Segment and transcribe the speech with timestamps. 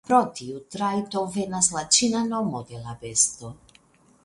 [0.09, 3.55] Pro tiu trajto venas la ĉina nomo de la besto.